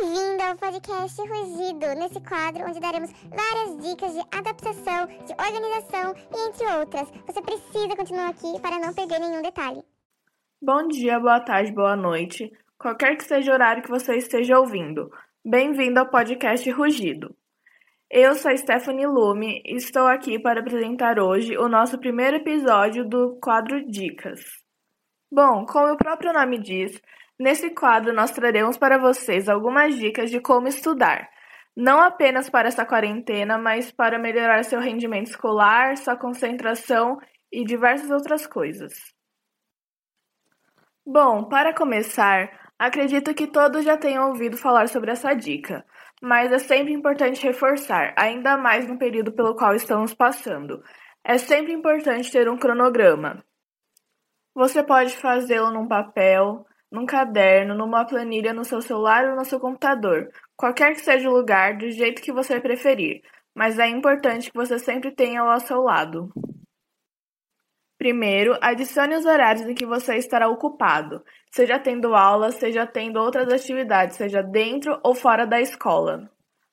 [0.00, 6.48] Bem-vindo ao podcast Rugido, nesse quadro onde daremos várias dicas de adaptação, de organização e
[6.48, 7.10] entre outras.
[7.26, 9.82] Você precisa continuar aqui para não perder nenhum detalhe.
[10.60, 15.10] Bom dia, boa tarde, boa noite, qualquer que seja o horário que você esteja ouvindo.
[15.44, 17.36] Bem-vindo ao podcast Rugido.
[18.10, 23.38] Eu sou Stephanie Lume e estou aqui para apresentar hoje o nosso primeiro episódio do
[23.42, 24.40] quadro Dicas.
[25.30, 27.00] Bom, como o próprio nome diz,
[27.42, 31.28] nesse quadro nós traremos para vocês algumas dicas de como estudar,
[31.76, 37.18] não apenas para essa quarentena, mas para melhorar seu rendimento escolar, sua concentração
[37.50, 38.92] e diversas outras coisas.
[41.04, 45.84] Bom, para começar, acredito que todos já tenham ouvido falar sobre essa dica,
[46.22, 50.80] mas é sempre importante reforçar, ainda mais no período pelo qual estamos passando.
[51.24, 53.44] É sempre importante ter um cronograma.
[54.54, 59.58] Você pode fazê-lo num papel, num caderno, numa planilha no seu celular ou no seu
[59.58, 63.22] computador, qualquer que seja o lugar, do jeito que você preferir,
[63.54, 66.30] mas é importante que você sempre tenha ao seu lado.
[67.96, 73.48] Primeiro, adicione os horários em que você estará ocupado, seja tendo aulas, seja tendo outras
[73.48, 76.28] atividades, seja dentro ou fora da escola.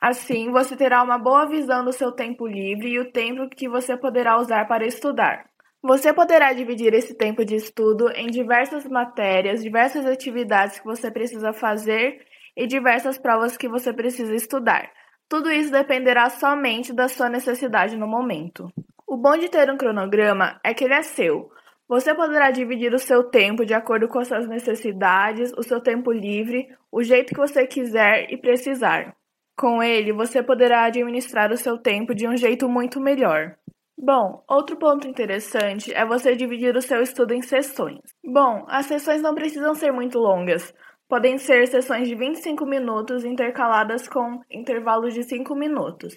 [0.00, 3.96] Assim, você terá uma boa visão do seu tempo livre e o tempo que você
[3.96, 5.51] poderá usar para estudar.
[5.84, 11.52] Você poderá dividir esse tempo de estudo em diversas matérias, diversas atividades que você precisa
[11.52, 12.24] fazer
[12.56, 14.92] e diversas provas que você precisa estudar.
[15.28, 18.70] Tudo isso dependerá somente da sua necessidade no momento.
[19.04, 21.50] O bom de ter um cronograma é que ele é seu.
[21.88, 26.12] Você poderá dividir o seu tempo de acordo com as suas necessidades, o seu tempo
[26.12, 29.16] livre, o jeito que você quiser e precisar.
[29.56, 33.56] Com ele, você poderá administrar o seu tempo de um jeito muito melhor.
[33.96, 38.00] Bom, outro ponto interessante é você dividir o seu estudo em sessões.
[38.24, 40.74] Bom, as sessões não precisam ser muito longas.
[41.08, 46.16] Podem ser sessões de 25 minutos intercaladas com intervalos de 5 minutos.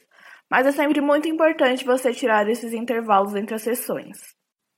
[0.50, 4.18] Mas é sempre muito importante você tirar esses intervalos entre as sessões.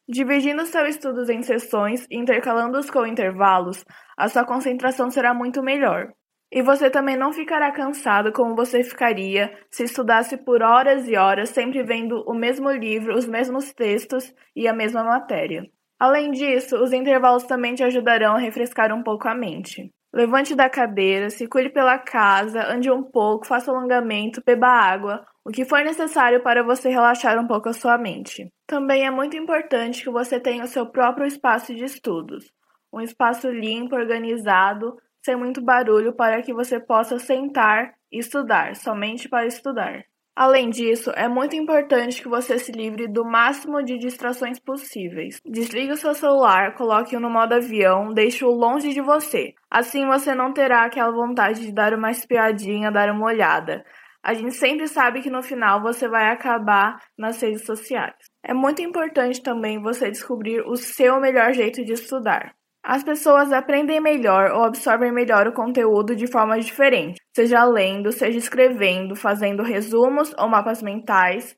[0.09, 3.85] Dividindo seus estudos em sessões e intercalando-os com intervalos,
[4.17, 6.13] a sua concentração será muito melhor.
[6.51, 11.49] E você também não ficará cansado como você ficaria se estudasse por horas e horas,
[11.49, 15.63] sempre vendo o mesmo livro, os mesmos textos e a mesma matéria.
[15.99, 19.91] Além disso, os intervalos também te ajudarão a refrescar um pouco a mente.
[20.13, 25.65] Levante da cadeira, circule pela casa, ande um pouco, faça alongamento, beba água, o que
[25.65, 28.47] for necessário para você relaxar um pouco a sua mente.
[28.65, 32.45] Também é muito importante que você tenha o seu próprio espaço de estudos,
[32.93, 34.95] um espaço limpo, organizado,
[35.27, 40.05] sem muito barulho para que você possa sentar e estudar, somente para estudar.
[40.33, 45.41] Além disso, é muito importante que você se livre do máximo de distrações possíveis.
[45.45, 49.53] Desligue o seu celular, coloque-o no modo avião, deixe-o longe de você.
[49.69, 53.83] Assim você não terá aquela vontade de dar uma espiadinha, dar uma olhada.
[54.23, 58.15] A gente sempre sabe que no final você vai acabar nas redes sociais.
[58.41, 62.55] É muito importante também você descobrir o seu melhor jeito de estudar.
[62.89, 68.37] As pessoas aprendem melhor ou absorvem melhor o conteúdo de formas diferentes, seja lendo, seja
[68.37, 71.53] escrevendo, fazendo resumos ou mapas mentais,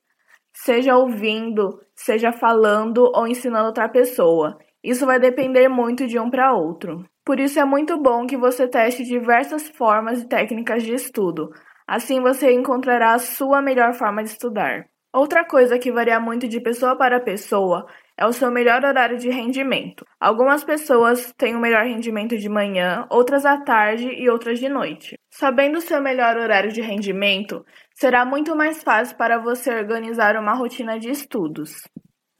[0.51, 4.57] seja ouvindo, seja falando ou ensinando outra pessoa.
[4.83, 7.05] Isso vai depender muito de um para outro.
[7.23, 11.51] Por isso é muito bom que você teste diversas formas e técnicas de estudo.
[11.87, 14.87] Assim você encontrará a sua melhor forma de estudar.
[15.13, 17.85] Outra coisa que varia muito de pessoa para pessoa
[18.19, 20.05] é o seu melhor horário de rendimento.
[20.19, 25.17] Algumas pessoas têm o melhor rendimento de manhã, outras à tarde e outras de noite.
[25.29, 27.65] Sabendo o seu melhor horário de rendimento,
[27.95, 31.71] será muito mais fácil para você organizar uma rotina de estudos.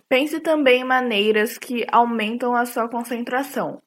[0.09, 3.81] Pense também em maneiras que aumentam a sua concentração.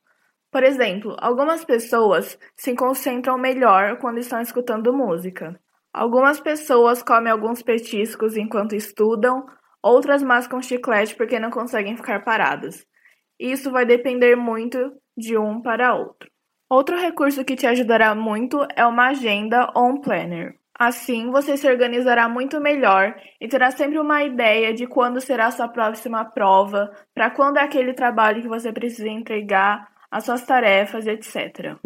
[0.50, 5.60] Por exemplo, algumas pessoas se concentram melhor quando estão escutando música.
[5.92, 9.44] Algumas pessoas comem alguns petiscos enquanto estudam,
[9.82, 12.86] Outras mascam chiclete porque não conseguem ficar paradas.
[13.38, 16.30] Isso vai depender muito de um para outro.
[16.70, 20.56] Outro recurso que te ajudará muito é uma agenda ou um planner.
[20.78, 25.50] Assim, você se organizará muito melhor e terá sempre uma ideia de quando será a
[25.50, 31.06] sua próxima prova, para quando é aquele trabalho que você precisa entregar, as suas tarefas,
[31.06, 31.76] etc.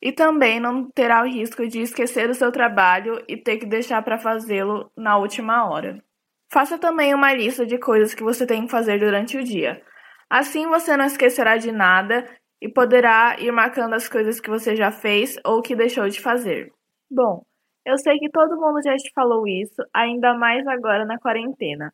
[0.00, 4.02] E também não terá o risco de esquecer o seu trabalho e ter que deixar
[4.02, 6.02] para fazê-lo na última hora.
[6.50, 9.82] Faça também uma lista de coisas que você tem que fazer durante o dia.
[10.30, 12.24] Assim você não esquecerá de nada
[12.60, 16.72] e poderá ir marcando as coisas que você já fez ou que deixou de fazer.
[17.10, 17.42] Bom,
[17.84, 21.92] eu sei que todo mundo já te falou isso, ainda mais agora na quarentena,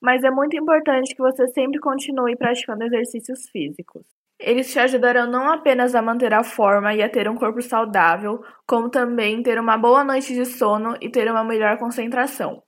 [0.00, 4.06] mas é muito importante que você sempre continue praticando exercícios físicos.
[4.38, 8.42] Eles te ajudarão não apenas a manter a forma e a ter um corpo saudável,
[8.66, 12.62] como também ter uma boa noite de sono e ter uma melhor concentração.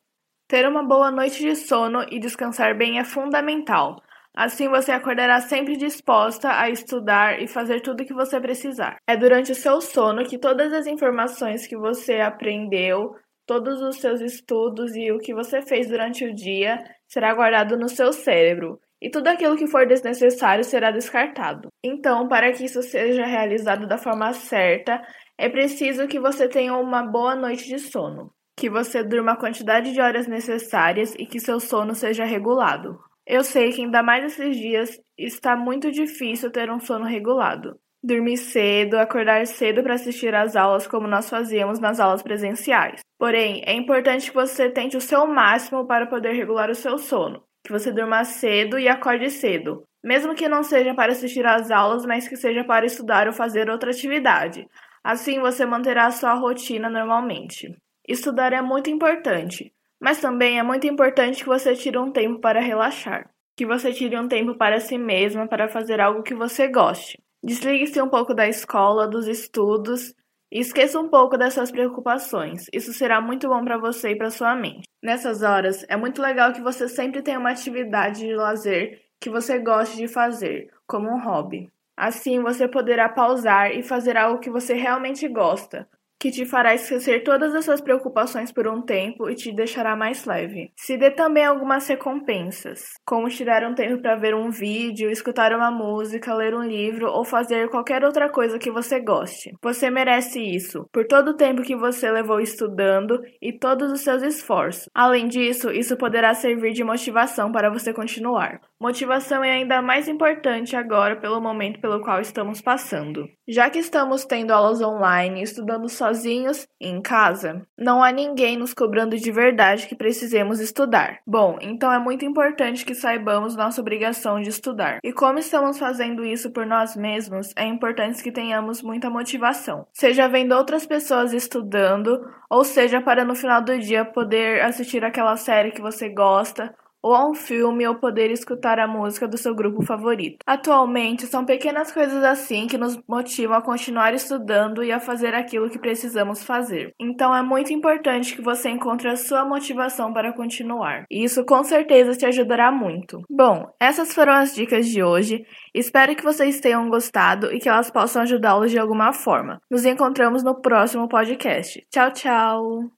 [0.48, 4.00] Ter uma boa noite de sono e descansar bem é fundamental.
[4.32, 8.96] Assim você acordará sempre disposta a estudar e fazer tudo o que você precisar.
[9.08, 14.20] É durante o seu sono que todas as informações que você aprendeu, todos os seus
[14.20, 16.78] estudos e o que você fez durante o dia
[17.08, 21.68] será guardado no seu cérebro e tudo aquilo que for desnecessário será descartado.
[21.84, 25.02] Então, para que isso seja realizado da forma certa,
[25.36, 29.92] é preciso que você tenha uma boa noite de sono, que você durma a quantidade
[29.92, 32.98] de horas necessárias e que seu sono seja regulado.
[33.26, 37.78] Eu sei que ainda mais esses dias está muito difícil ter um sono regulado.
[38.02, 43.00] Dormir cedo, acordar cedo para assistir às aulas como nós fazíamos nas aulas presenciais.
[43.18, 47.42] Porém, é importante que você tente o seu máximo para poder regular o seu sono
[47.66, 52.06] que você durma cedo e acorde cedo, mesmo que não seja para assistir às aulas,
[52.06, 54.64] mas que seja para estudar ou fazer outra atividade.
[55.02, 57.76] Assim você manterá a sua rotina normalmente.
[58.08, 62.60] Estudar é muito importante, mas também é muito importante que você tire um tempo para
[62.60, 67.18] relaxar, que você tire um tempo para si mesma para fazer algo que você goste.
[67.42, 70.14] Desligue-se um pouco da escola, dos estudos
[70.52, 72.66] e esqueça um pouco dessas preocupações.
[72.72, 74.86] Isso será muito bom para você e para sua mente.
[75.02, 79.58] Nessas horas, é muito legal que você sempre tenha uma atividade de lazer que você
[79.58, 81.70] goste de fazer, como um hobby.
[81.96, 85.88] Assim, você poderá pausar e fazer algo que você realmente gosta,
[86.18, 90.24] que te fará esquecer todas as suas preocupações por um tempo e te deixará mais
[90.24, 90.72] leve.
[90.76, 95.70] Se dê também algumas recompensas, como tirar um tempo para ver um vídeo, escutar uma
[95.70, 99.52] música, ler um livro ou fazer qualquer outra coisa que você goste.
[99.62, 104.22] Você merece isso, por todo o tempo que você levou estudando e todos os seus
[104.22, 104.88] esforços.
[104.94, 108.60] Além disso, isso poderá servir de motivação para você continuar.
[108.78, 113.26] Motivação é ainda mais importante agora pelo momento pelo qual estamos passando.
[113.48, 119.16] Já que estamos tendo aulas online, estudando sozinhos em casa, não há ninguém nos cobrando
[119.16, 121.20] de verdade que precisemos estudar.
[121.26, 124.98] Bom, então é muito importante que saibamos nossa obrigação de estudar.
[125.02, 129.86] E como estamos fazendo isso por nós mesmos, é importante que tenhamos muita motivação.
[129.90, 132.20] Seja vendo outras pessoas estudando,
[132.50, 136.74] ou seja para no final do dia poder assistir aquela série que você gosta
[137.06, 140.38] ou a um filme ou poder escutar a música do seu grupo favorito.
[140.44, 145.70] Atualmente, são pequenas coisas assim que nos motivam a continuar estudando e a fazer aquilo
[145.70, 146.92] que precisamos fazer.
[146.98, 151.04] Então é muito importante que você encontre a sua motivação para continuar.
[151.08, 153.22] E isso com certeza te ajudará muito.
[153.30, 155.46] Bom, essas foram as dicas de hoje.
[155.72, 159.60] Espero que vocês tenham gostado e que elas possam ajudá-los de alguma forma.
[159.70, 161.86] Nos encontramos no próximo podcast.
[161.88, 162.90] Tchau, tchau!